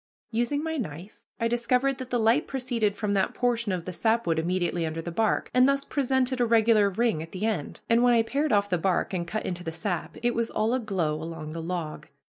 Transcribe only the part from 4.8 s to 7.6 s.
under the bark, and thus presented a regular ring at the